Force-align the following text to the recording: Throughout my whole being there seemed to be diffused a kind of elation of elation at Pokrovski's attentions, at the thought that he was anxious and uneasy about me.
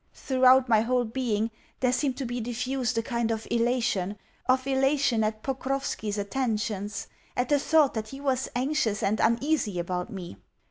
Throughout 0.15 0.67
my 0.67 0.81
whole 0.81 1.05
being 1.05 1.51
there 1.79 1.91
seemed 1.93 2.17
to 2.17 2.25
be 2.25 2.41
diffused 2.41 2.97
a 2.97 3.03
kind 3.03 3.29
of 3.29 3.47
elation 3.51 4.17
of 4.49 4.65
elation 4.65 5.23
at 5.23 5.43
Pokrovski's 5.43 6.17
attentions, 6.17 7.05
at 7.37 7.49
the 7.49 7.59
thought 7.59 7.93
that 7.93 8.07
he 8.07 8.19
was 8.19 8.49
anxious 8.55 9.03
and 9.03 9.19
uneasy 9.19 9.77
about 9.77 10.11
me. 10.11 10.37